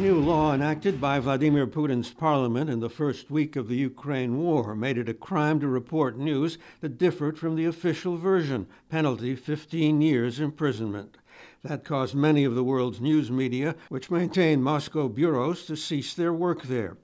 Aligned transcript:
New 0.00 0.18
law 0.18 0.54
enacted 0.54 0.98
by 0.98 1.18
Vladimir 1.18 1.66
Putin's 1.66 2.10
parliament 2.10 2.70
in 2.70 2.80
the 2.80 2.88
first 2.88 3.30
week 3.30 3.54
of 3.54 3.68
the 3.68 3.76
Ukraine 3.76 4.38
war 4.38 4.74
made 4.74 4.96
it 4.96 5.10
a 5.10 5.14
crime 5.14 5.60
to 5.60 5.68
report 5.68 6.16
news 6.16 6.56
that 6.80 6.96
differed 6.96 7.38
from 7.38 7.54
the 7.54 7.66
official 7.66 8.16
version, 8.16 8.66
penalty 8.88 9.36
15 9.36 10.00
years 10.00 10.40
imprisonment. 10.40 11.18
That 11.62 11.84
caused 11.84 12.14
many 12.14 12.44
of 12.44 12.54
the 12.54 12.64
world's 12.64 12.98
news 12.98 13.30
media, 13.30 13.76
which 13.90 14.10
maintain 14.10 14.62
Moscow 14.62 15.06
bureaus, 15.06 15.66
to 15.66 15.76
cease 15.76 16.14
their 16.14 16.32
work 16.32 16.62
there. 16.62 16.96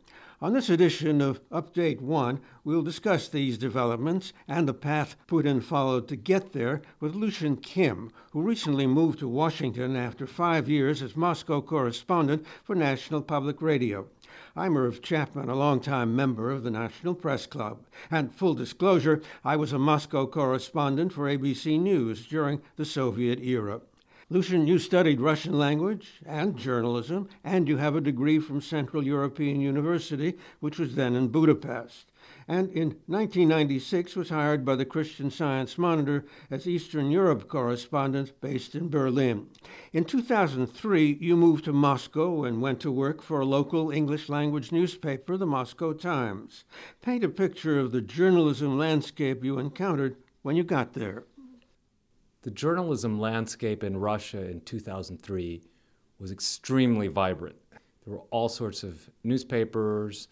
On 0.42 0.52
this 0.52 0.68
edition 0.68 1.22
of 1.22 1.40
Update 1.48 2.02
One, 2.02 2.40
we'll 2.62 2.82
discuss 2.82 3.26
these 3.26 3.56
developments 3.56 4.34
and 4.46 4.68
the 4.68 4.74
path 4.74 5.16
Putin 5.26 5.62
followed 5.62 6.08
to 6.08 6.16
get 6.16 6.52
there 6.52 6.82
with 7.00 7.14
Lucian 7.14 7.56
Kim, 7.56 8.10
who 8.32 8.42
recently 8.42 8.86
moved 8.86 9.20
to 9.20 9.28
Washington 9.28 9.96
after 9.96 10.26
five 10.26 10.68
years 10.68 11.00
as 11.00 11.16
Moscow 11.16 11.62
correspondent 11.62 12.44
for 12.62 12.74
National 12.74 13.22
Public 13.22 13.62
Radio. 13.62 14.08
I'm 14.54 14.76
Irv 14.76 15.00
Chapman, 15.00 15.48
a 15.48 15.54
longtime 15.54 16.14
member 16.14 16.50
of 16.50 16.64
the 16.64 16.70
National 16.70 17.14
Press 17.14 17.46
Club. 17.46 17.78
And 18.10 18.30
full 18.34 18.52
disclosure, 18.52 19.22
I 19.42 19.56
was 19.56 19.72
a 19.72 19.78
Moscow 19.78 20.26
correspondent 20.26 21.14
for 21.14 21.30
ABC 21.34 21.80
News 21.80 22.26
during 22.26 22.60
the 22.76 22.84
Soviet 22.84 23.40
era. 23.40 23.80
Lucian, 24.28 24.66
you 24.66 24.76
studied 24.76 25.20
Russian 25.20 25.56
language 25.56 26.20
and 26.26 26.56
journalism, 26.56 27.28
and 27.44 27.68
you 27.68 27.76
have 27.76 27.94
a 27.94 28.00
degree 28.00 28.40
from 28.40 28.60
Central 28.60 29.04
European 29.04 29.60
University, 29.60 30.36
which 30.58 30.80
was 30.80 30.96
then 30.96 31.14
in 31.14 31.28
Budapest. 31.28 32.10
And 32.48 32.68
in 32.70 32.96
1996 33.06 34.16
was 34.16 34.30
hired 34.30 34.64
by 34.64 34.74
the 34.74 34.84
Christian 34.84 35.30
Science 35.30 35.78
Monitor 35.78 36.24
as 36.50 36.66
Eastern 36.66 37.12
Europe 37.12 37.46
correspondent 37.46 38.32
based 38.40 38.74
in 38.74 38.88
Berlin. 38.88 39.46
In 39.92 40.04
2003, 40.04 41.18
you 41.20 41.36
moved 41.36 41.64
to 41.66 41.72
Moscow 41.72 42.42
and 42.42 42.60
went 42.60 42.80
to 42.80 42.90
work 42.90 43.22
for 43.22 43.38
a 43.38 43.46
local 43.46 43.92
English 43.92 44.28
language 44.28 44.72
newspaper, 44.72 45.36
the 45.36 45.46
Moscow 45.46 45.92
Times. 45.92 46.64
Paint 47.00 47.22
a 47.22 47.28
picture 47.28 47.78
of 47.78 47.92
the 47.92 48.00
journalism 48.00 48.76
landscape 48.76 49.44
you 49.44 49.60
encountered 49.60 50.16
when 50.42 50.56
you 50.56 50.64
got 50.64 50.94
there. 50.94 51.26
The 52.46 52.52
journalism 52.52 53.18
landscape 53.18 53.82
in 53.82 53.96
Russia 53.96 54.48
in 54.48 54.60
2003 54.60 55.62
was 56.20 56.30
extremely 56.30 57.08
vibrant. 57.08 57.56
There 58.04 58.14
were 58.14 58.22
all 58.30 58.48
sorts 58.48 58.84
of 58.84 59.10
newspapers 59.24 60.28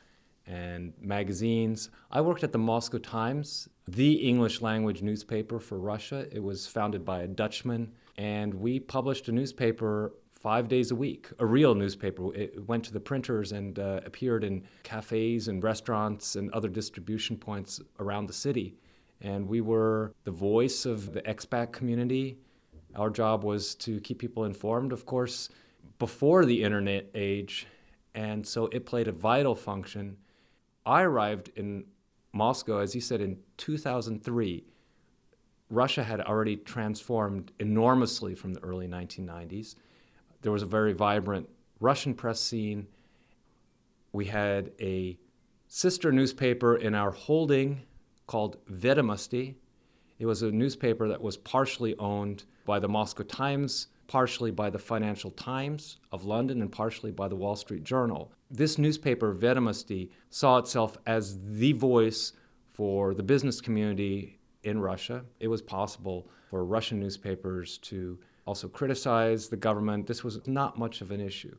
and 0.46 0.92
magazines. 1.00 1.90
I 2.12 2.20
worked 2.20 2.44
at 2.44 2.52
the 2.52 2.58
Moscow 2.58 2.98
Times, 2.98 3.68
the 3.88 4.12
English 4.12 4.62
language 4.62 5.02
newspaper 5.02 5.58
for 5.58 5.80
Russia. 5.80 6.28
It 6.30 6.40
was 6.40 6.68
founded 6.68 7.04
by 7.04 7.22
a 7.22 7.26
Dutchman, 7.26 7.90
and 8.16 8.54
we 8.54 8.78
published 8.78 9.26
a 9.26 9.32
newspaper 9.32 10.12
five 10.30 10.68
days 10.68 10.92
a 10.92 10.94
week, 10.94 11.30
a 11.40 11.46
real 11.46 11.74
newspaper. 11.74 12.32
It 12.32 12.68
went 12.68 12.84
to 12.84 12.92
the 12.92 13.00
printers 13.00 13.50
and 13.50 13.76
uh, 13.76 14.02
appeared 14.06 14.44
in 14.44 14.62
cafes 14.84 15.48
and 15.48 15.64
restaurants 15.64 16.36
and 16.36 16.48
other 16.52 16.68
distribution 16.68 17.36
points 17.36 17.80
around 17.98 18.28
the 18.28 18.32
city 18.32 18.76
and 19.20 19.48
we 19.48 19.60
were 19.60 20.12
the 20.24 20.30
voice 20.30 20.86
of 20.86 21.12
the 21.12 21.22
expat 21.22 21.72
community. 21.72 22.38
Our 22.94 23.10
job 23.10 23.44
was 23.44 23.74
to 23.76 24.00
keep 24.00 24.18
people 24.18 24.44
informed, 24.44 24.92
of 24.92 25.06
course, 25.06 25.48
before 25.98 26.44
the 26.44 26.62
internet 26.62 27.10
age, 27.14 27.66
and 28.14 28.46
so 28.46 28.66
it 28.66 28.86
played 28.86 29.08
a 29.08 29.12
vital 29.12 29.54
function. 29.54 30.16
I 30.86 31.02
arrived 31.02 31.50
in 31.56 31.84
Moscow, 32.32 32.78
as 32.78 32.94
you 32.94 33.00
said, 33.00 33.20
in 33.20 33.38
2003. 33.56 34.64
Russia 35.70 36.04
had 36.04 36.20
already 36.20 36.56
transformed 36.56 37.52
enormously 37.58 38.34
from 38.34 38.54
the 38.54 38.60
early 38.60 38.86
1990s. 38.86 39.76
There 40.42 40.52
was 40.52 40.62
a 40.62 40.66
very 40.66 40.92
vibrant 40.92 41.48
Russian 41.80 42.14
press 42.14 42.40
scene. 42.40 42.86
We 44.12 44.26
had 44.26 44.72
a 44.80 45.18
sister 45.66 46.12
newspaper 46.12 46.76
in 46.76 46.94
our 46.94 47.10
holding 47.10 47.82
called 48.26 48.56
Vedomosti. 48.66 49.54
It 50.18 50.26
was 50.26 50.42
a 50.42 50.50
newspaper 50.50 51.08
that 51.08 51.20
was 51.20 51.36
partially 51.36 51.96
owned 51.98 52.44
by 52.64 52.78
the 52.78 52.88
Moscow 52.88 53.24
Times, 53.24 53.88
partially 54.06 54.50
by 54.50 54.70
the 54.70 54.78
Financial 54.78 55.30
Times 55.32 55.98
of 56.12 56.24
London, 56.24 56.62
and 56.62 56.70
partially 56.70 57.10
by 57.10 57.28
the 57.28 57.36
Wall 57.36 57.56
Street 57.56 57.84
Journal. 57.84 58.32
This 58.50 58.78
newspaper, 58.78 59.34
Vedomosti, 59.34 60.10
saw 60.30 60.58
itself 60.58 60.96
as 61.06 61.38
the 61.42 61.72
voice 61.72 62.32
for 62.72 63.14
the 63.14 63.22
business 63.22 63.60
community 63.60 64.38
in 64.62 64.80
Russia. 64.80 65.24
It 65.40 65.48
was 65.48 65.62
possible 65.62 66.28
for 66.48 66.64
Russian 66.64 67.00
newspapers 67.00 67.78
to 67.78 68.18
also 68.46 68.68
criticize 68.68 69.48
the 69.48 69.56
government. 69.56 70.06
This 70.06 70.22
was 70.22 70.46
not 70.46 70.78
much 70.78 71.00
of 71.00 71.10
an 71.10 71.20
issue. 71.20 71.56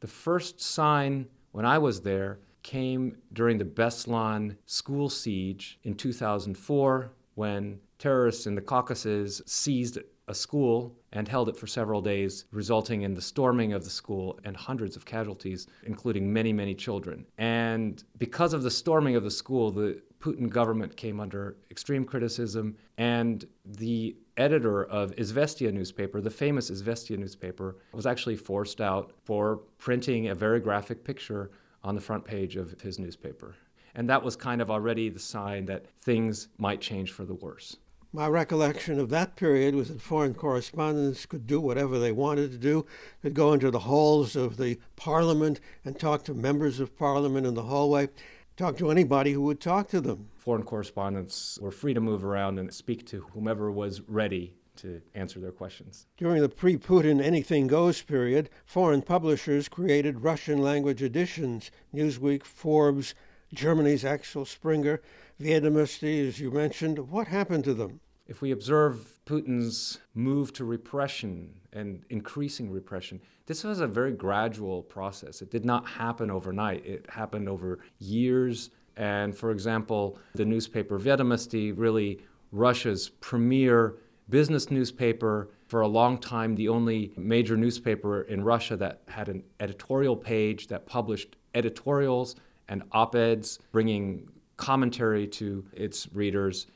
The 0.00 0.06
first 0.06 0.60
sign 0.60 1.26
when 1.52 1.64
I 1.64 1.78
was 1.78 2.00
there 2.00 2.40
came 2.64 3.16
during 3.32 3.58
the 3.58 3.64
Beslan 3.64 4.56
school 4.66 5.08
siege 5.08 5.78
in 5.84 5.94
2004 5.94 7.12
when 7.36 7.78
terrorists 7.98 8.48
in 8.48 8.56
the 8.56 8.60
Caucasus 8.60 9.40
seized 9.46 9.98
a 10.26 10.34
school 10.34 10.96
and 11.12 11.28
held 11.28 11.48
it 11.48 11.56
for 11.56 11.66
several 11.66 12.00
days, 12.00 12.46
resulting 12.50 13.02
in 13.02 13.14
the 13.14 13.20
storming 13.20 13.74
of 13.74 13.84
the 13.84 13.90
school 13.90 14.40
and 14.44 14.56
hundreds 14.56 14.96
of 14.96 15.04
casualties, 15.04 15.66
including 15.84 16.32
many, 16.32 16.52
many 16.52 16.74
children. 16.74 17.26
And 17.36 18.02
because 18.18 18.54
of 18.54 18.62
the 18.62 18.70
storming 18.70 19.16
of 19.16 19.22
the 19.22 19.30
school, 19.30 19.70
the 19.70 20.00
Putin 20.20 20.48
government 20.48 20.96
came 20.96 21.20
under 21.20 21.58
extreme 21.70 22.04
criticism, 22.04 22.76
and 22.96 23.44
the 23.66 24.16
editor 24.38 24.84
of 24.84 25.14
Izvestia 25.16 25.70
newspaper, 25.70 26.22
the 26.22 26.30
famous 26.30 26.70
Izvestia 26.70 27.18
newspaper, 27.18 27.76
was 27.92 28.06
actually 28.06 28.36
forced 28.36 28.80
out 28.80 29.12
for 29.24 29.56
printing 29.76 30.28
a 30.28 30.34
very 30.34 30.60
graphic 30.60 31.04
picture 31.04 31.50
on 31.84 31.94
the 31.94 32.00
front 32.00 32.24
page 32.24 32.56
of 32.56 32.80
his 32.80 32.98
newspaper. 32.98 33.54
And 33.94 34.08
that 34.08 34.24
was 34.24 34.34
kind 34.34 34.60
of 34.60 34.70
already 34.70 35.08
the 35.08 35.20
sign 35.20 35.66
that 35.66 35.86
things 36.00 36.48
might 36.58 36.80
change 36.80 37.12
for 37.12 37.24
the 37.24 37.34
worse. 37.34 37.76
My 38.12 38.28
recollection 38.28 38.98
of 38.98 39.10
that 39.10 39.36
period 39.36 39.74
was 39.74 39.88
that 39.88 40.00
foreign 40.00 40.34
correspondents 40.34 41.26
could 41.26 41.46
do 41.46 41.60
whatever 41.60 41.98
they 41.98 42.12
wanted 42.12 42.52
to 42.52 42.58
do, 42.58 42.86
could 43.22 43.34
go 43.34 43.52
into 43.52 43.70
the 43.70 43.80
halls 43.80 44.34
of 44.34 44.56
the 44.56 44.78
parliament 44.96 45.60
and 45.84 45.98
talk 45.98 46.24
to 46.24 46.34
members 46.34 46.80
of 46.80 46.96
parliament 46.96 47.46
in 47.46 47.54
the 47.54 47.64
hallway, 47.64 48.08
talk 48.56 48.76
to 48.78 48.90
anybody 48.90 49.32
who 49.32 49.42
would 49.42 49.60
talk 49.60 49.88
to 49.88 50.00
them. 50.00 50.28
Foreign 50.36 50.62
correspondents 50.62 51.58
were 51.60 51.72
free 51.72 51.92
to 51.92 52.00
move 52.00 52.24
around 52.24 52.58
and 52.58 52.72
speak 52.72 53.04
to 53.06 53.26
whomever 53.32 53.70
was 53.70 54.00
ready 54.02 54.54
to 54.76 55.00
answer 55.14 55.40
their 55.40 55.52
questions. 55.52 56.06
During 56.16 56.42
the 56.42 56.48
pre 56.48 56.76
Putin 56.76 57.22
anything 57.22 57.66
goes 57.66 58.02
period, 58.02 58.50
foreign 58.64 59.02
publishers 59.02 59.68
created 59.68 60.22
Russian 60.22 60.58
language 60.58 61.02
editions 61.02 61.70
Newsweek, 61.94 62.44
Forbes, 62.44 63.14
Germany's 63.52 64.04
Axel 64.04 64.44
Springer, 64.44 65.00
Vedomosti, 65.40 66.26
as 66.26 66.40
you 66.40 66.50
mentioned. 66.50 66.98
What 67.10 67.28
happened 67.28 67.64
to 67.64 67.74
them? 67.74 68.00
If 68.26 68.40
we 68.40 68.50
observe 68.52 69.20
Putin's 69.26 69.98
move 70.14 70.52
to 70.54 70.64
repression 70.64 71.54
and 71.72 72.02
increasing 72.08 72.70
repression, 72.70 73.20
this 73.46 73.64
was 73.64 73.80
a 73.80 73.86
very 73.86 74.12
gradual 74.12 74.82
process. 74.82 75.42
It 75.42 75.50
did 75.50 75.64
not 75.64 75.86
happen 75.86 76.30
overnight, 76.30 76.86
it 76.86 77.08
happened 77.10 77.48
over 77.48 77.80
years. 77.98 78.70
And 78.96 79.36
for 79.36 79.50
example, 79.50 80.18
the 80.34 80.44
newspaper 80.44 80.98
Vedomosti, 80.98 81.72
really 81.76 82.20
Russia's 82.52 83.10
premier 83.20 83.96
business 84.28 84.70
newspaper 84.70 85.50
for 85.66 85.80
a 85.80 85.88
long 85.88 86.18
time, 86.18 86.54
the 86.54 86.68
only 86.68 87.12
major 87.16 87.56
newspaper 87.56 88.22
in 88.22 88.42
Russia 88.42 88.76
that 88.76 89.02
had 89.08 89.28
an 89.28 89.42
editorial 89.60 90.16
page 90.16 90.68
that 90.68 90.86
published 90.86 91.36
editorials 91.54 92.36
and 92.68 92.82
op 92.92 93.14
eds, 93.14 93.58
bringing 93.72 94.28
commentary 94.56 95.26
to 95.26 95.64
its 95.72 96.08
readers. 96.12 96.66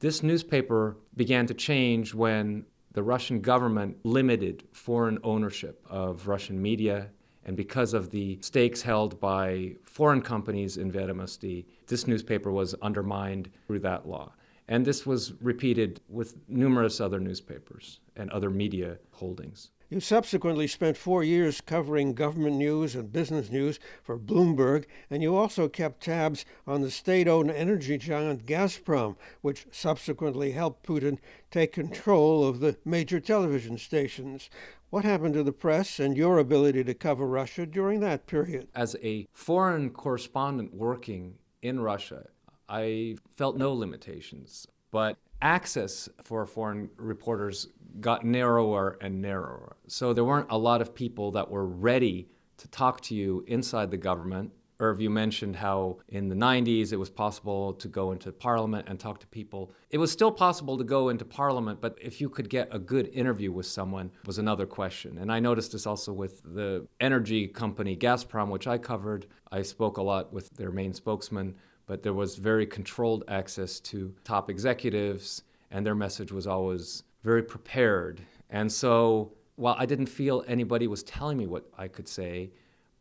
This 0.00 0.22
newspaper 0.22 0.96
began 1.16 1.46
to 1.46 1.54
change 1.54 2.14
when 2.14 2.66
the 2.92 3.02
Russian 3.02 3.40
government 3.40 3.96
limited 4.04 4.64
foreign 4.72 5.18
ownership 5.22 5.84
of 5.88 6.28
Russian 6.28 6.60
media. 6.60 7.08
And 7.44 7.56
because 7.56 7.94
of 7.94 8.10
the 8.10 8.38
stakes 8.40 8.82
held 8.82 9.18
by 9.18 9.76
foreign 9.84 10.20
companies 10.20 10.76
in 10.76 10.92
Vedomosti, 10.92 11.64
this 11.86 12.06
newspaper 12.06 12.52
was 12.52 12.74
undermined 12.74 13.50
through 13.66 13.80
that 13.80 14.06
law. 14.06 14.32
And 14.68 14.84
this 14.84 15.04
was 15.04 15.34
repeated 15.40 16.00
with 16.08 16.36
numerous 16.48 17.00
other 17.00 17.20
newspapers 17.20 18.00
and 18.16 18.30
other 18.30 18.50
media 18.50 18.98
holdings. 19.12 19.70
You 19.92 20.00
subsequently 20.00 20.68
spent 20.68 20.96
four 20.96 21.22
years 21.22 21.60
covering 21.60 22.14
government 22.14 22.56
news 22.56 22.94
and 22.94 23.12
business 23.12 23.50
news 23.50 23.78
for 24.02 24.18
Bloomberg, 24.18 24.86
and 25.10 25.22
you 25.22 25.36
also 25.36 25.68
kept 25.68 26.02
tabs 26.02 26.46
on 26.66 26.80
the 26.80 26.90
state 26.90 27.28
owned 27.28 27.50
energy 27.50 27.98
giant 27.98 28.46
Gazprom, 28.46 29.16
which 29.42 29.66
subsequently 29.70 30.52
helped 30.52 30.86
Putin 30.86 31.18
take 31.50 31.72
control 31.72 32.48
of 32.48 32.60
the 32.60 32.78
major 32.86 33.20
television 33.20 33.76
stations. 33.76 34.48
What 34.88 35.04
happened 35.04 35.34
to 35.34 35.42
the 35.42 35.52
press 35.52 36.00
and 36.00 36.16
your 36.16 36.38
ability 36.38 36.84
to 36.84 36.94
cover 36.94 37.26
Russia 37.26 37.66
during 37.66 38.00
that 38.00 38.26
period? 38.26 38.68
As 38.74 38.96
a 39.02 39.26
foreign 39.30 39.90
correspondent 39.90 40.72
working 40.72 41.34
in 41.60 41.80
Russia, 41.80 42.28
I 42.68 43.16
felt 43.36 43.56
no 43.56 43.72
limitations. 43.72 44.66
But 44.90 45.16
access 45.40 46.08
for 46.22 46.46
foreign 46.46 46.90
reporters 46.96 47.68
got 48.00 48.24
narrower 48.24 48.98
and 49.00 49.20
narrower. 49.20 49.76
So 49.88 50.12
there 50.12 50.24
weren't 50.24 50.50
a 50.50 50.58
lot 50.58 50.80
of 50.80 50.94
people 50.94 51.32
that 51.32 51.50
were 51.50 51.66
ready 51.66 52.28
to 52.58 52.68
talk 52.68 53.00
to 53.02 53.14
you 53.14 53.44
inside 53.48 53.90
the 53.90 53.96
government. 53.96 54.52
Irv, 54.80 55.00
you 55.00 55.10
mentioned 55.10 55.56
how 55.56 55.98
in 56.08 56.28
the 56.28 56.34
90s 56.34 56.92
it 56.92 56.96
was 56.96 57.08
possible 57.08 57.72
to 57.74 57.86
go 57.86 58.10
into 58.10 58.32
parliament 58.32 58.88
and 58.88 58.98
talk 58.98 59.20
to 59.20 59.26
people. 59.28 59.72
It 59.90 59.98
was 59.98 60.10
still 60.10 60.32
possible 60.32 60.76
to 60.76 60.82
go 60.82 61.08
into 61.08 61.24
parliament, 61.24 61.80
but 61.80 61.96
if 62.00 62.20
you 62.20 62.28
could 62.28 62.48
get 62.48 62.68
a 62.72 62.80
good 62.80 63.08
interview 63.12 63.52
with 63.52 63.66
someone 63.66 64.10
was 64.26 64.38
another 64.38 64.66
question. 64.66 65.18
And 65.18 65.30
I 65.30 65.38
noticed 65.38 65.72
this 65.72 65.86
also 65.86 66.12
with 66.12 66.42
the 66.42 66.86
energy 67.00 67.46
company 67.46 67.96
Gazprom, 67.96 68.48
which 68.48 68.66
I 68.66 68.76
covered. 68.76 69.26
I 69.52 69.62
spoke 69.62 69.98
a 69.98 70.02
lot 70.02 70.32
with 70.32 70.50
their 70.56 70.72
main 70.72 70.92
spokesman 70.92 71.54
but 71.92 72.02
there 72.02 72.14
was 72.14 72.36
very 72.36 72.64
controlled 72.64 73.22
access 73.28 73.78
to 73.78 74.14
top 74.24 74.48
executives, 74.48 75.42
and 75.70 75.84
their 75.84 75.94
message 75.94 76.32
was 76.32 76.46
always 76.46 77.02
very 77.22 77.42
prepared. 77.42 78.22
And 78.48 78.72
so 78.72 79.34
while 79.56 79.76
I 79.78 79.84
didn't 79.84 80.06
feel 80.06 80.42
anybody 80.48 80.86
was 80.86 81.02
telling 81.02 81.36
me 81.36 81.46
what 81.46 81.66
I 81.76 81.88
could 81.88 82.08
say, 82.08 82.50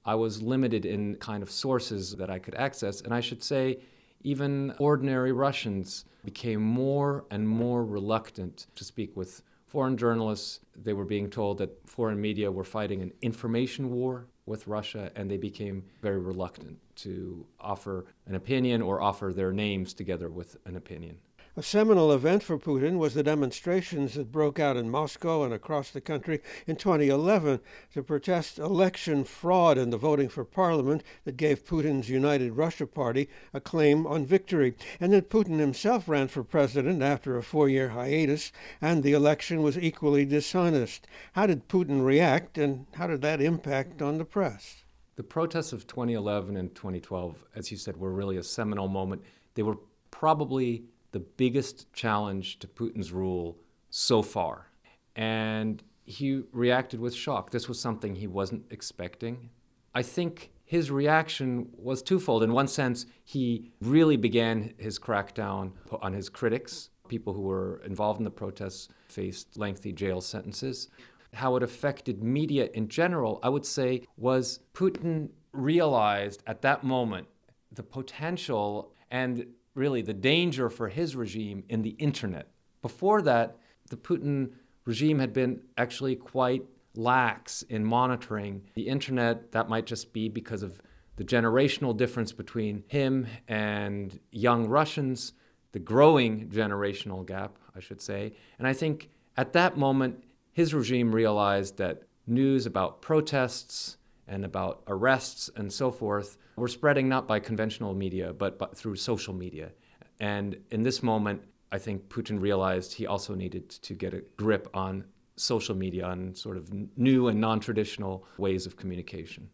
I 0.03 0.15
was 0.15 0.41
limited 0.41 0.85
in 0.85 1.15
kind 1.15 1.41
of 1.41 1.49
sources 1.49 2.17
that 2.17 2.29
I 2.29 2.37
could 2.37 2.53
access. 2.55 2.99
And 2.99 3.13
I 3.13 3.21
should 3.21 3.41
say, 3.41 3.79
even 4.23 4.75
ordinary 4.77 5.31
Russians 5.31 6.03
became 6.25 6.61
more 6.61 7.23
and 7.31 7.47
more 7.47 7.85
reluctant 7.85 8.67
to 8.75 8.83
speak 8.83 9.15
with 9.15 9.41
foreign 9.67 9.95
journalists. 9.95 10.59
They 10.75 10.91
were 10.91 11.05
being 11.05 11.29
told 11.29 11.59
that 11.59 11.87
foreign 11.87 12.19
media 12.19 12.51
were 12.51 12.65
fighting 12.65 13.01
an 13.01 13.13
information 13.21 13.89
war 13.89 14.27
with 14.51 14.67
Russia, 14.67 15.11
and 15.15 15.31
they 15.31 15.37
became 15.37 15.81
very 16.01 16.19
reluctant 16.19 16.77
to 16.93 17.45
offer 17.57 18.05
an 18.27 18.35
opinion 18.35 18.81
or 18.81 19.01
offer 19.01 19.31
their 19.33 19.53
names 19.53 19.93
together 19.93 20.29
with 20.29 20.57
an 20.65 20.75
opinion. 20.75 21.17
A 21.57 21.61
seminal 21.61 22.13
event 22.13 22.43
for 22.43 22.57
Putin 22.57 22.97
was 22.97 23.13
the 23.13 23.23
demonstrations 23.23 24.13
that 24.13 24.31
broke 24.31 24.57
out 24.57 24.77
in 24.77 24.89
Moscow 24.89 25.43
and 25.43 25.53
across 25.53 25.91
the 25.91 25.99
country 25.99 26.39
in 26.65 26.77
2011 26.77 27.59
to 27.93 28.01
protest 28.01 28.57
election 28.57 29.25
fraud 29.25 29.77
in 29.77 29.89
the 29.89 29.97
voting 29.97 30.29
for 30.29 30.45
parliament 30.45 31.03
that 31.25 31.35
gave 31.35 31.65
Putin's 31.65 32.09
United 32.09 32.53
Russia 32.53 32.87
Party 32.87 33.27
a 33.53 33.59
claim 33.59 34.07
on 34.07 34.25
victory, 34.25 34.75
and 34.97 35.11
that 35.11 35.29
Putin 35.29 35.59
himself 35.59 36.07
ran 36.07 36.29
for 36.29 36.41
president 36.41 37.01
after 37.01 37.37
a 37.37 37.43
four 37.43 37.67
year 37.67 37.89
hiatus, 37.89 38.53
and 38.79 39.03
the 39.03 39.11
election 39.11 39.61
was 39.61 39.77
equally 39.77 40.23
dishonest. 40.23 41.05
How 41.33 41.47
did 41.47 41.67
Putin 41.67 42.05
react, 42.05 42.57
and 42.57 42.85
how 42.93 43.07
did 43.07 43.21
that 43.23 43.41
impact 43.41 44.01
on 44.01 44.19
the 44.19 44.25
press? 44.25 44.85
The 45.17 45.23
protests 45.23 45.73
of 45.73 45.85
2011 45.85 46.55
and 46.55 46.73
2012, 46.73 47.43
as 47.57 47.71
you 47.71 47.77
said, 47.77 47.97
were 47.97 48.13
really 48.13 48.37
a 48.37 48.43
seminal 48.43 48.87
moment. 48.87 49.21
They 49.55 49.63
were 49.63 49.79
probably 50.11 50.85
the 51.11 51.19
biggest 51.19 51.91
challenge 51.93 52.59
to 52.59 52.67
Putin's 52.67 53.11
rule 53.11 53.57
so 53.89 54.21
far. 54.21 54.67
And 55.15 55.83
he 56.03 56.43
reacted 56.51 56.99
with 56.99 57.13
shock. 57.13 57.51
This 57.51 57.67
was 57.67 57.79
something 57.79 58.15
he 58.15 58.27
wasn't 58.27 58.65
expecting. 58.69 59.49
I 59.93 60.03
think 60.03 60.51
his 60.65 60.89
reaction 60.89 61.67
was 61.73 62.01
twofold. 62.01 62.43
In 62.43 62.53
one 62.53 62.67
sense, 62.67 63.05
he 63.25 63.71
really 63.81 64.15
began 64.15 64.73
his 64.77 64.97
crackdown 64.97 65.73
on 66.01 66.13
his 66.13 66.29
critics. 66.29 66.89
People 67.09 67.33
who 67.33 67.41
were 67.41 67.81
involved 67.85 68.19
in 68.19 68.23
the 68.23 68.31
protests 68.31 68.87
faced 69.09 69.57
lengthy 69.57 69.91
jail 69.91 70.21
sentences. 70.21 70.87
How 71.33 71.57
it 71.57 71.63
affected 71.63 72.23
media 72.23 72.69
in 72.73 72.87
general, 72.87 73.39
I 73.43 73.49
would 73.49 73.65
say, 73.65 74.03
was 74.15 74.61
Putin 74.73 75.29
realized 75.51 76.41
at 76.47 76.61
that 76.61 76.85
moment 76.85 77.27
the 77.73 77.83
potential 77.83 78.93
and 79.09 79.45
really 79.75 80.01
the 80.01 80.13
danger 80.13 80.69
for 80.69 80.89
his 80.89 81.15
regime 81.15 81.63
in 81.69 81.81
the 81.81 81.91
internet. 81.91 82.47
Before 82.81 83.21
that, 83.21 83.57
the 83.89 83.97
Putin 83.97 84.51
regime 84.85 85.19
had 85.19 85.33
been 85.33 85.61
actually 85.77 86.15
quite 86.15 86.63
lax 86.95 87.61
in 87.63 87.85
monitoring 87.85 88.63
the 88.73 88.87
internet. 88.87 89.51
That 89.51 89.69
might 89.69 89.85
just 89.85 90.13
be 90.13 90.29
because 90.29 90.63
of 90.63 90.81
the 91.15 91.23
generational 91.23 91.95
difference 91.95 92.31
between 92.31 92.83
him 92.87 93.27
and 93.47 94.19
young 94.31 94.67
Russians, 94.67 95.33
the 95.71 95.79
growing 95.79 96.49
generational 96.49 97.25
gap, 97.25 97.57
I 97.75 97.79
should 97.79 98.01
say. 98.01 98.33
And 98.57 98.67
I 98.67 98.73
think 98.73 99.09
at 99.37 99.53
that 99.53 99.77
moment, 99.77 100.23
his 100.51 100.73
regime 100.73 101.13
realized 101.13 101.77
that 101.77 102.03
news 102.27 102.65
about 102.65 103.01
protests 103.01 103.97
and 104.27 104.45
about 104.45 104.83
arrests 104.87 105.49
and 105.55 105.71
so 105.71 105.91
forth 105.91 106.37
were 106.55 106.67
spreading 106.67 107.09
not 107.09 107.27
by 107.27 107.39
conventional 107.39 107.93
media, 107.93 108.33
but, 108.33 108.57
but 108.57 108.77
through 108.77 108.95
social 108.95 109.33
media. 109.33 109.71
And 110.19 110.57
in 110.69 110.83
this 110.83 111.01
moment, 111.01 111.41
I 111.71 111.79
think 111.79 112.09
Putin 112.09 112.41
realized 112.41 112.93
he 112.93 113.07
also 113.07 113.33
needed 113.33 113.69
to 113.69 113.93
get 113.93 114.13
a 114.13 114.23
grip 114.37 114.69
on 114.73 115.05
social 115.35 115.75
media 115.75 116.09
and 116.09 116.37
sort 116.37 116.57
of 116.57 116.71
new 116.97 117.27
and 117.27 117.41
non 117.41 117.59
traditional 117.59 118.25
ways 118.37 118.65
of 118.65 118.75
communication. 118.75 119.49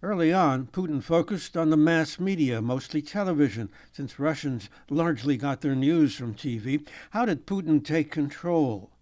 Early 0.00 0.32
on, 0.32 0.68
Putin 0.68 1.02
focused 1.02 1.56
on 1.56 1.70
the 1.70 1.76
mass 1.76 2.20
media, 2.20 2.62
mostly 2.62 3.02
television, 3.02 3.68
since 3.92 4.20
Russians 4.20 4.70
largely 4.88 5.36
got 5.36 5.60
their 5.60 5.74
news 5.74 6.14
from 6.14 6.34
TV. 6.34 6.86
How 7.10 7.24
did 7.24 7.46
Putin 7.46 7.84
take 7.84 8.12
control? 8.12 8.92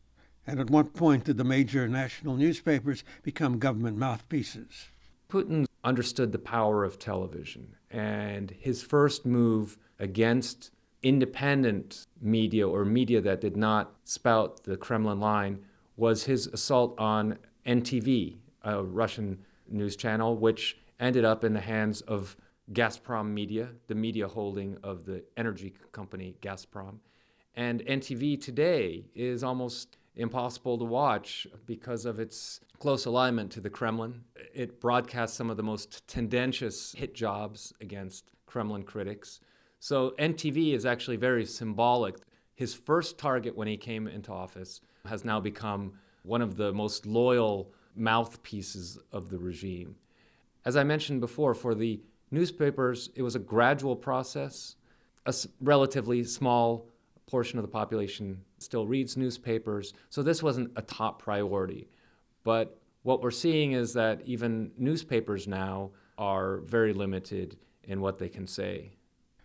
And 0.46 0.60
at 0.60 0.70
what 0.70 0.94
point 0.94 1.24
did 1.24 1.38
the 1.38 1.44
major 1.44 1.88
national 1.88 2.36
newspapers 2.36 3.02
become 3.22 3.58
government 3.58 3.98
mouthpieces? 3.98 4.88
Putin 5.28 5.66
understood 5.82 6.30
the 6.30 6.38
power 6.38 6.84
of 6.84 6.98
television, 6.98 7.74
and 7.90 8.52
his 8.52 8.82
first 8.82 9.26
move 9.26 9.76
against 9.98 10.70
independent 11.02 12.06
media 12.20 12.68
or 12.68 12.84
media 12.84 13.20
that 13.20 13.40
did 13.40 13.56
not 13.56 13.94
spout 14.04 14.62
the 14.64 14.76
Kremlin 14.76 15.18
line 15.18 15.64
was 15.96 16.24
his 16.24 16.46
assault 16.48 16.94
on 16.98 17.38
NTV, 17.66 18.36
a 18.62 18.82
Russian 18.82 19.38
news 19.68 19.96
channel, 19.96 20.36
which 20.36 20.78
ended 21.00 21.24
up 21.24 21.42
in 21.42 21.54
the 21.54 21.60
hands 21.60 22.02
of 22.02 22.36
Gazprom 22.72 23.32
Media, 23.32 23.70
the 23.86 23.94
media 23.94 24.28
holding 24.28 24.76
of 24.82 25.04
the 25.04 25.24
energy 25.36 25.74
company 25.92 26.36
Gazprom. 26.40 26.98
And 27.54 27.80
NTV 27.86 28.40
today 28.40 29.06
is 29.14 29.42
almost 29.42 29.96
impossible 30.16 30.78
to 30.78 30.84
watch 30.84 31.46
because 31.66 32.06
of 32.06 32.18
its 32.18 32.60
close 32.78 33.04
alignment 33.04 33.52
to 33.52 33.60
the 33.60 33.70
Kremlin. 33.70 34.22
It 34.54 34.80
broadcasts 34.80 35.36
some 35.36 35.50
of 35.50 35.56
the 35.56 35.62
most 35.62 36.06
tendentious 36.08 36.92
hit 36.92 37.14
jobs 37.14 37.72
against 37.80 38.24
Kremlin 38.46 38.82
critics. 38.82 39.40
So 39.78 40.14
NTV 40.18 40.74
is 40.74 40.86
actually 40.86 41.16
very 41.16 41.44
symbolic. 41.44 42.16
His 42.54 42.74
first 42.74 43.18
target 43.18 43.56
when 43.56 43.68
he 43.68 43.76
came 43.76 44.08
into 44.08 44.32
office 44.32 44.80
has 45.04 45.24
now 45.24 45.38
become 45.38 45.92
one 46.22 46.42
of 46.42 46.56
the 46.56 46.72
most 46.72 47.06
loyal 47.06 47.72
mouthpieces 47.94 48.98
of 49.12 49.28
the 49.28 49.38
regime. 49.38 49.96
As 50.64 50.76
I 50.76 50.82
mentioned 50.82 51.20
before, 51.20 51.54
for 51.54 51.74
the 51.74 52.00
newspapers, 52.30 53.10
it 53.14 53.22
was 53.22 53.36
a 53.36 53.40
gradual 53.40 53.94
process. 53.94 54.76
A 55.26 55.34
relatively 55.60 56.24
small 56.24 56.88
portion 57.26 57.58
of 57.58 57.64
the 57.64 57.70
population 57.70 58.42
still 58.58 58.86
reads 58.86 59.16
newspapers, 59.16 59.92
so 60.08 60.22
this 60.22 60.42
wasn't 60.42 60.72
a 60.76 60.82
top 60.82 61.20
priority. 61.20 61.88
But 62.44 62.78
what 63.02 63.22
we're 63.22 63.30
seeing 63.30 63.72
is 63.72 63.92
that 63.94 64.22
even 64.24 64.72
newspapers 64.78 65.46
now 65.46 65.90
are 66.18 66.58
very 66.58 66.92
limited 66.92 67.56
in 67.84 68.00
what 68.00 68.18
they 68.18 68.28
can 68.28 68.46
say. 68.46 68.92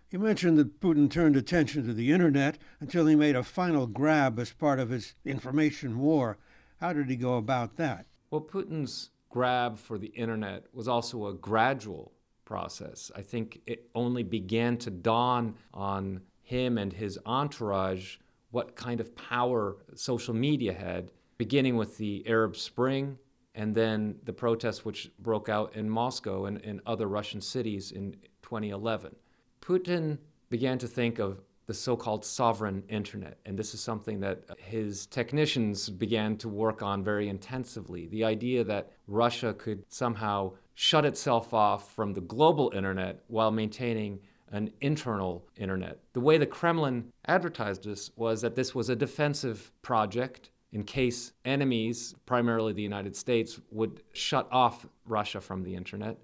You 0.09 0.19
mentioned 0.19 0.57
that 0.57 0.81
Putin 0.81 1.09
turned 1.09 1.38
attention 1.38 1.88
to 1.88 1.93
the 1.93 2.11
internet 2.11 2.57
until 2.79 3.05
he 3.05 3.15
made 3.15 3.35
a 3.35 3.43
final 3.43 3.88
grab 3.88 4.39
as 4.39 4.51
part 4.51 4.79
of 4.79 4.89
his 4.89 5.15
information 5.25 6.00
war. 6.00 6.38
How 6.79 6.91
did 6.91 7.09
he 7.09 7.15
go 7.15 7.35
about 7.38 7.77
that? 7.77 8.07
Well, 8.29 8.41
Putin's 8.41 9.11
grab 9.29 9.77
for 9.77 9.97
the 9.97 10.07
internet 10.07 10.65
was 10.73 10.88
also 10.88 11.27
a 11.27 11.33
gradual 11.33 12.11
process. 12.43 13.09
I 13.15 13.21
think 13.21 13.61
it 13.65 13.89
only 13.95 14.23
began 14.23 14.77
to 14.79 14.89
dawn 14.89 15.55
on 15.73 16.21
him 16.41 16.77
and 16.77 16.93
his 16.93 17.19
entourage 17.25 18.17
what 18.51 18.75
kind 18.75 19.00
of 19.00 19.15
power 19.15 19.77
social 19.95 20.33
media 20.33 20.74
had, 20.74 21.10
beginning 21.38 21.77
with 21.77 21.98
the 21.98 22.24
Arab 22.27 22.55
Spring 22.55 23.17
and 23.55 23.75
then 23.75 24.15
the 24.24 24.33
protests 24.33 24.86
which 24.86 25.12
broke 25.19 25.50
out 25.50 25.75
in 25.75 25.89
Moscow 25.89 26.45
and 26.45 26.60
in 26.60 26.81
other 26.86 27.07
Russian 27.07 27.41
cities 27.41 27.91
in 27.91 28.13
2011. 28.43 29.15
Putin 29.62 30.17
began 30.50 30.77
to 30.77 30.88
think 30.88 31.19
of 31.19 31.41
the 31.67 31.74
so 31.74 31.95
called 31.95 32.25
sovereign 32.25 32.83
internet. 32.89 33.38
And 33.45 33.57
this 33.57 33.74
is 33.74 33.79
something 33.79 34.19
that 34.21 34.43
his 34.57 35.05
technicians 35.05 35.89
began 35.89 36.36
to 36.38 36.50
work 36.50 36.81
on 36.81 37.03
very 37.03 37.29
intensively. 37.29 38.07
The 38.07 38.25
idea 38.25 38.63
that 38.65 38.91
Russia 39.07 39.53
could 39.53 39.86
somehow 39.88 40.53
shut 40.74 41.05
itself 41.05 41.53
off 41.53 41.93
from 41.93 42.13
the 42.13 42.21
global 42.21 42.71
internet 42.75 43.24
while 43.27 43.51
maintaining 43.51 44.19
an 44.51 44.72
internal 44.81 45.46
internet. 45.58 46.00
The 46.13 46.20
way 46.20 46.38
the 46.38 46.46
Kremlin 46.46 47.12
advertised 47.27 47.84
this 47.86 48.12
was 48.15 48.41
that 48.41 48.55
this 48.55 48.75
was 48.75 48.89
a 48.89 48.96
defensive 48.96 49.72
project 49.81 50.51
in 50.74 50.84
case 50.84 51.34
enemies, 51.43 52.15
primarily 52.25 52.74
the 52.74 52.81
United 52.81 53.15
States, 53.15 53.60
would 53.72 54.03
shut 54.13 54.48
off 54.51 54.86
Russia 55.05 55.41
from 55.41 55.63
the 55.63 55.75
internet. 55.75 56.17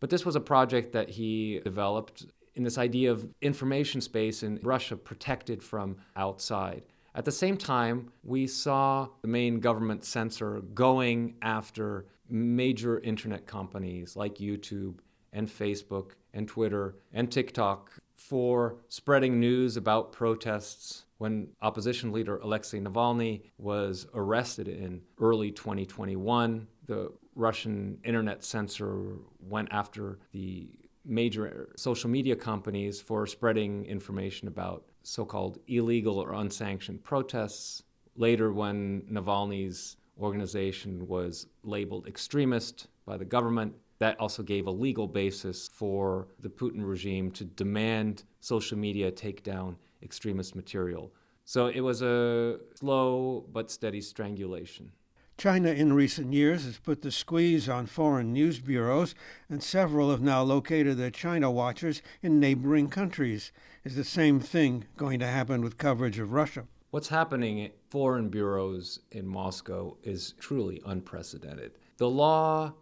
But 0.00 0.10
this 0.10 0.24
was 0.24 0.36
a 0.36 0.40
project 0.40 0.92
that 0.92 1.10
he 1.10 1.60
developed 1.62 2.26
in 2.54 2.64
this 2.64 2.78
idea 2.78 3.10
of 3.10 3.28
information 3.40 4.00
space 4.00 4.42
in 4.42 4.58
Russia 4.62 4.96
protected 4.96 5.62
from 5.62 5.96
outside. 6.16 6.82
At 7.14 7.24
the 7.24 7.32
same 7.32 7.56
time, 7.56 8.10
we 8.24 8.46
saw 8.46 9.08
the 9.20 9.28
main 9.28 9.60
government 9.60 10.04
censor 10.04 10.60
going 10.74 11.34
after 11.42 12.06
major 12.28 12.98
internet 13.00 13.46
companies 13.46 14.16
like 14.16 14.36
YouTube 14.36 14.96
and 15.32 15.48
Facebook 15.48 16.12
and 16.34 16.48
Twitter 16.48 16.96
and 17.12 17.30
TikTok 17.30 17.92
for 18.14 18.76
spreading 18.88 19.40
news 19.40 19.76
about 19.76 20.12
protests 20.12 21.04
when 21.18 21.48
opposition 21.60 22.12
leader 22.12 22.38
Alexei 22.38 22.80
Navalny 22.80 23.42
was 23.58 24.06
arrested 24.14 24.68
in 24.68 25.00
early 25.20 25.50
2021. 25.50 26.66
The 26.86 27.12
Russian 27.34 27.98
internet 28.04 28.44
censor 28.44 29.16
went 29.40 29.68
after 29.70 30.18
the 30.32 30.68
major 31.04 31.70
social 31.76 32.10
media 32.10 32.36
companies 32.36 33.00
for 33.00 33.26
spreading 33.26 33.84
information 33.86 34.48
about 34.48 34.84
so 35.02 35.24
called 35.24 35.58
illegal 35.66 36.18
or 36.18 36.32
unsanctioned 36.34 37.02
protests. 37.02 37.82
Later, 38.16 38.52
when 38.52 39.02
Navalny's 39.10 39.96
organization 40.20 41.06
was 41.08 41.46
labeled 41.64 42.06
extremist 42.06 42.88
by 43.04 43.16
the 43.16 43.24
government, 43.24 43.74
that 44.02 44.18
also 44.18 44.42
gave 44.42 44.66
a 44.66 44.70
legal 44.70 45.06
basis 45.06 45.68
for 45.68 46.26
the 46.40 46.48
Putin 46.48 46.84
regime 46.84 47.30
to 47.30 47.44
demand 47.44 48.24
social 48.40 48.76
media 48.76 49.12
take 49.12 49.44
down 49.44 49.76
extremist 50.02 50.56
material. 50.56 51.12
So 51.44 51.68
it 51.68 51.80
was 51.80 52.02
a 52.02 52.58
slow 52.74 53.44
but 53.52 53.70
steady 53.70 54.00
strangulation. 54.00 54.90
China 55.38 55.70
in 55.70 55.92
recent 55.92 56.32
years 56.32 56.64
has 56.64 56.78
put 56.78 57.02
the 57.02 57.12
squeeze 57.12 57.68
on 57.68 57.86
foreign 57.86 58.32
news 58.32 58.58
bureaus, 58.58 59.14
and 59.48 59.62
several 59.62 60.10
have 60.10 60.20
now 60.20 60.42
located 60.42 60.98
their 60.98 61.10
China 61.10 61.48
watchers 61.48 62.02
in 62.22 62.40
neighboring 62.40 62.88
countries. 62.88 63.52
Is 63.84 63.94
the 63.94 64.02
same 64.02 64.40
thing 64.40 64.84
going 64.96 65.20
to 65.20 65.28
happen 65.28 65.62
with 65.62 65.78
coverage 65.78 66.18
of 66.18 66.32
Russia? 66.32 66.66
What's 66.90 67.08
happening 67.08 67.62
at 67.62 67.72
foreign 67.88 68.30
bureaus 68.30 68.98
in 69.12 69.28
Moscow 69.28 69.96
is 70.02 70.34
truly 70.40 70.82
unprecedented. 70.84 71.72
The 71.98 72.10
law 72.10 72.74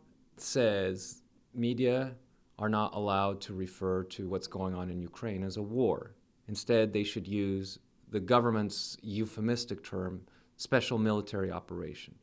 says 0.43 1.23
media 1.55 2.15
are 2.59 2.69
not 2.69 2.95
allowed 2.95 3.41
to 3.41 3.55
refer 3.55 4.05
to 4.05 4.29
what's 4.29 4.47
going 4.47 4.75
on 4.75 4.91
in 4.91 5.01
Ukraine 5.01 5.43
as 5.43 5.57
a 5.57 5.63
war. 5.63 6.15
Instead, 6.49 6.93
they 6.93 7.05
should 7.05 7.27
use 7.27 7.79
the 8.11 8.21
government's 8.21 8.97
euphemistic 9.03 9.83
term, 9.83 10.23
special 10.57 10.99
military 10.99 11.51
operation. 11.51 12.15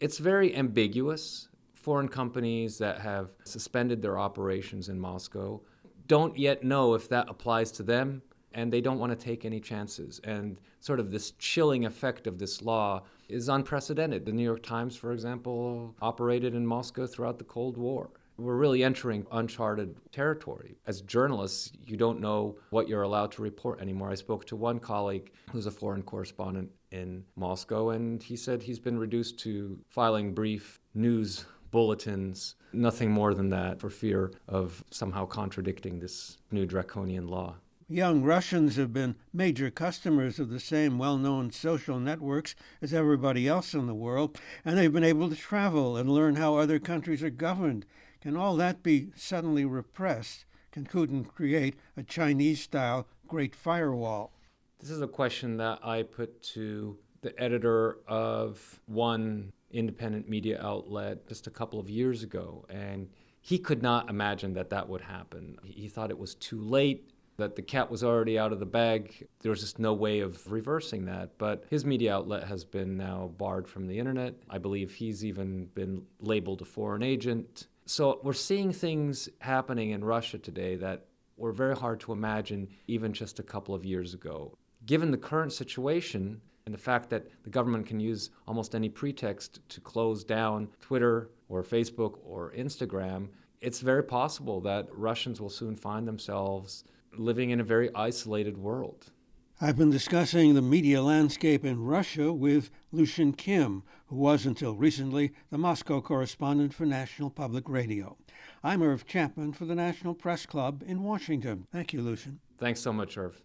It's 0.00 0.18
very 0.18 0.54
ambiguous. 0.54 1.48
Foreign 1.72 2.08
companies 2.08 2.78
that 2.78 3.00
have 3.00 3.30
suspended 3.44 4.02
their 4.02 4.18
operations 4.18 4.88
in 4.88 4.98
Moscow 4.98 5.60
don't 6.06 6.36
yet 6.36 6.62
know 6.62 6.94
if 6.94 7.08
that 7.08 7.28
applies 7.28 7.70
to 7.72 7.82
them, 7.82 8.22
and 8.52 8.72
they 8.72 8.80
don't 8.80 8.98
want 8.98 9.18
to 9.18 9.24
take 9.24 9.44
any 9.44 9.60
chances. 9.60 10.20
And 10.24 10.60
sort 10.80 11.00
of 11.00 11.10
this 11.10 11.32
chilling 11.32 11.84
effect 11.84 12.26
of 12.26 12.38
this 12.38 12.62
law 12.62 13.02
is 13.28 13.48
unprecedented. 13.48 14.24
The 14.24 14.32
New 14.32 14.44
York 14.44 14.62
Times, 14.62 14.96
for 14.96 15.12
example, 15.12 15.94
operated 16.00 16.54
in 16.54 16.66
Moscow 16.66 17.06
throughout 17.06 17.38
the 17.38 17.44
Cold 17.44 17.76
War 17.76 18.10
we're 18.38 18.56
really 18.56 18.84
entering 18.84 19.26
uncharted 19.32 19.96
territory. 20.12 20.76
As 20.86 21.00
journalists, 21.02 21.72
you 21.86 21.96
don't 21.96 22.20
know 22.20 22.56
what 22.70 22.88
you're 22.88 23.02
allowed 23.02 23.32
to 23.32 23.42
report 23.42 23.80
anymore. 23.80 24.10
I 24.10 24.14
spoke 24.14 24.44
to 24.46 24.56
one 24.56 24.78
colleague 24.78 25.32
who's 25.50 25.66
a 25.66 25.70
foreign 25.70 26.02
correspondent 26.02 26.70
in 26.90 27.24
Moscow, 27.36 27.90
and 27.90 28.22
he 28.22 28.36
said 28.36 28.62
he's 28.62 28.78
been 28.78 28.98
reduced 28.98 29.38
to 29.40 29.78
filing 29.88 30.34
brief 30.34 30.80
news 30.94 31.46
bulletins, 31.70 32.54
nothing 32.72 33.10
more 33.10 33.34
than 33.34 33.50
that, 33.50 33.80
for 33.80 33.90
fear 33.90 34.32
of 34.48 34.84
somehow 34.90 35.26
contradicting 35.26 35.98
this 35.98 36.38
new 36.50 36.64
draconian 36.64 37.26
law. 37.26 37.56
Young 37.88 38.22
Russians 38.22 38.76
have 38.76 38.92
been 38.92 39.14
major 39.32 39.70
customers 39.70 40.38
of 40.38 40.50
the 40.50 40.58
same 40.58 40.98
well 40.98 41.16
known 41.16 41.50
social 41.52 42.00
networks 42.00 42.56
as 42.82 42.92
everybody 42.92 43.46
else 43.46 43.74
in 43.74 43.86
the 43.86 43.94
world, 43.94 44.38
and 44.64 44.76
they've 44.76 44.92
been 44.92 45.04
able 45.04 45.30
to 45.30 45.36
travel 45.36 45.96
and 45.96 46.10
learn 46.10 46.34
how 46.34 46.56
other 46.56 46.80
countries 46.80 47.22
are 47.22 47.30
governed 47.30 47.86
can 48.26 48.36
all 48.36 48.56
that 48.56 48.82
be 48.82 49.10
suddenly 49.14 49.64
repressed? 49.64 50.46
Can 50.72 50.84
Putin 50.84 51.24
create 51.24 51.76
a 51.96 52.02
Chinese 52.02 52.60
style 52.60 53.06
Great 53.28 53.54
Firewall? 53.54 54.32
This 54.80 54.90
is 54.90 55.00
a 55.00 55.06
question 55.06 55.58
that 55.58 55.78
I 55.84 56.02
put 56.02 56.42
to 56.54 56.98
the 57.22 57.40
editor 57.40 57.98
of 58.08 58.80
one 58.86 59.52
independent 59.70 60.28
media 60.28 60.60
outlet 60.60 61.28
just 61.28 61.46
a 61.46 61.50
couple 61.50 61.78
of 61.78 61.88
years 61.88 62.24
ago, 62.24 62.66
and 62.68 63.08
he 63.40 63.58
could 63.58 63.80
not 63.80 64.10
imagine 64.10 64.54
that 64.54 64.70
that 64.70 64.88
would 64.88 65.02
happen. 65.02 65.58
He 65.62 65.88
thought 65.88 66.10
it 66.10 66.18
was 66.18 66.34
too 66.34 66.60
late, 66.60 67.08
that 67.36 67.56
the 67.56 67.62
cat 67.62 67.90
was 67.90 68.02
already 68.02 68.38
out 68.38 68.52
of 68.52 68.60
the 68.60 68.66
bag. 68.66 69.26
There 69.40 69.50
was 69.50 69.60
just 69.60 69.78
no 69.78 69.92
way 69.92 70.20
of 70.20 70.50
reversing 70.50 71.04
that. 71.06 71.38
But 71.38 71.64
his 71.70 71.84
media 71.84 72.14
outlet 72.14 72.44
has 72.44 72.64
been 72.64 72.96
now 72.96 73.32
barred 73.36 73.68
from 73.68 73.86
the 73.86 73.98
internet. 73.98 74.34
I 74.48 74.58
believe 74.58 74.92
he's 74.92 75.24
even 75.24 75.66
been 75.74 76.06
labeled 76.20 76.62
a 76.62 76.64
foreign 76.64 77.02
agent. 77.02 77.68
So 77.84 78.20
we're 78.22 78.32
seeing 78.32 78.72
things 78.72 79.28
happening 79.40 79.90
in 79.90 80.02
Russia 80.02 80.38
today 80.38 80.76
that 80.76 81.06
were 81.36 81.52
very 81.52 81.76
hard 81.76 82.00
to 82.00 82.12
imagine 82.12 82.68
even 82.86 83.12
just 83.12 83.38
a 83.38 83.42
couple 83.42 83.74
of 83.74 83.84
years 83.84 84.14
ago. 84.14 84.56
Given 84.86 85.10
the 85.10 85.18
current 85.18 85.52
situation 85.52 86.40
and 86.64 86.74
the 86.74 86.78
fact 86.78 87.10
that 87.10 87.26
the 87.44 87.50
government 87.50 87.86
can 87.86 88.00
use 88.00 88.30
almost 88.48 88.74
any 88.74 88.88
pretext 88.88 89.60
to 89.68 89.80
close 89.80 90.24
down 90.24 90.68
Twitter 90.80 91.30
or 91.48 91.62
Facebook 91.62 92.18
or 92.24 92.52
Instagram, 92.56 93.28
it's 93.60 93.80
very 93.80 94.02
possible 94.02 94.60
that 94.62 94.88
Russians 94.92 95.40
will 95.40 95.50
soon 95.50 95.76
find 95.76 96.08
themselves 96.08 96.84
living 97.18 97.50
in 97.50 97.60
a 97.60 97.64
very 97.64 97.94
isolated 97.94 98.58
world. 98.58 99.10
I've 99.58 99.78
been 99.78 99.90
discussing 99.90 100.52
the 100.52 100.60
media 100.60 101.02
landscape 101.02 101.64
in 101.64 101.82
Russia 101.82 102.30
with 102.30 102.70
Lucian 102.92 103.32
Kim, 103.32 103.84
who 104.08 104.16
was 104.16 104.44
until 104.44 104.74
recently 104.74 105.32
the 105.50 105.56
Moscow 105.56 106.02
correspondent 106.02 106.74
for 106.74 106.84
National 106.84 107.30
Public 107.30 107.66
Radio. 107.66 108.18
I'm 108.62 108.82
Irv 108.82 109.06
Chapman 109.06 109.54
for 109.54 109.64
the 109.64 109.74
National 109.74 110.12
Press 110.12 110.44
Club 110.44 110.84
in 110.86 111.02
Washington. 111.02 111.66
Thank 111.72 111.94
you, 111.94 112.02
Lucian. 112.02 112.40
Thanks 112.58 112.80
so 112.80 112.92
much, 112.92 113.16
Irv. 113.16 113.42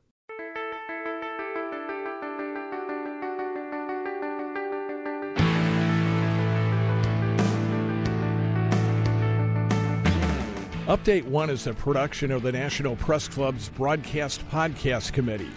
Update 10.91 11.23
One 11.23 11.49
is 11.49 11.67
a 11.67 11.73
production 11.73 12.31
of 12.31 12.41
the 12.41 12.51
National 12.51 12.97
Press 12.97 13.25
Club's 13.25 13.69
Broadcast 13.69 14.45
Podcast 14.49 15.13
Committee. 15.13 15.53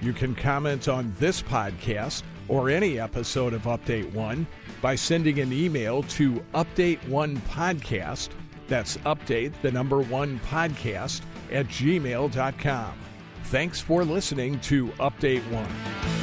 You 0.00 0.14
can 0.14 0.34
comment 0.34 0.88
on 0.88 1.14
this 1.18 1.42
podcast 1.42 2.22
or 2.48 2.70
any 2.70 2.98
episode 2.98 3.52
of 3.52 3.64
Update 3.64 4.10
One 4.14 4.46
by 4.80 4.94
sending 4.94 5.40
an 5.40 5.52
email 5.52 6.04
to 6.04 6.42
Update 6.54 7.06
One 7.06 7.36
Podcast. 7.42 8.30
That's 8.66 8.96
update 8.98 9.52
the 9.60 9.70
number 9.70 10.00
one 10.00 10.40
podcast 10.40 11.20
at 11.52 11.66
gmail.com. 11.66 12.92
Thanks 13.44 13.80
for 13.82 14.06
listening 14.06 14.58
to 14.60 14.86
Update 14.92 15.42
One. 15.52 16.17